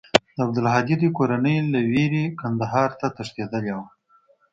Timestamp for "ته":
2.99-3.07